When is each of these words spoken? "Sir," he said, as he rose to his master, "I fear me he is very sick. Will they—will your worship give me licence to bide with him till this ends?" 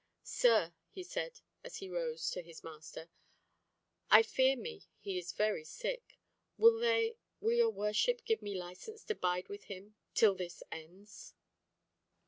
"Sir," 0.23 0.73
he 0.89 1.03
said, 1.03 1.41
as 1.63 1.75
he 1.77 1.87
rose 1.87 2.31
to 2.31 2.41
his 2.41 2.63
master, 2.63 3.11
"I 4.09 4.23
fear 4.23 4.55
me 4.55 4.87
he 4.97 5.19
is 5.19 5.31
very 5.31 5.63
sick. 5.63 6.17
Will 6.57 6.79
they—will 6.79 7.53
your 7.53 7.69
worship 7.69 8.25
give 8.25 8.41
me 8.41 8.55
licence 8.55 9.03
to 9.03 9.13
bide 9.13 9.47
with 9.47 9.65
him 9.65 9.93
till 10.15 10.33
this 10.33 10.63
ends?" 10.71 11.35